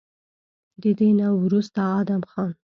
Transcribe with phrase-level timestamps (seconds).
[0.81, 2.51] د دې نه وروستو ادم خان